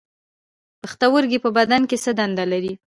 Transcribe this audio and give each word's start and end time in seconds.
پښتورګي 0.81 1.39
په 1.45 1.49
بدن 1.57 1.81
کې 1.89 1.97
څه 2.03 2.11
دنده 2.19 2.45
لري 2.51 2.73